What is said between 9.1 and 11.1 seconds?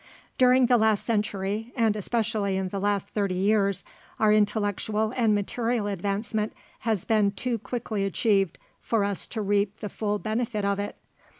to reap the full benefit of it.